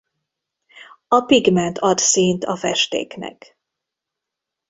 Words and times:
A 1.07 1.21
pigment 1.21 1.77
ad 1.79 1.97
színt 1.97 2.43
a 2.43 2.55
festéknek. 2.55 3.57